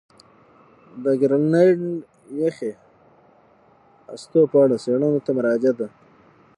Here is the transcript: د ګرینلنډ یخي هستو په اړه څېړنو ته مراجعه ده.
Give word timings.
د 1.03 1.05
ګرینلنډ 1.21 1.81
یخي 2.43 2.71
هستو 4.09 4.41
په 4.51 4.57
اړه 4.63 4.75
څېړنو 4.83 5.23
ته 5.25 5.31
مراجعه 5.37 5.73
ده. 5.79 5.87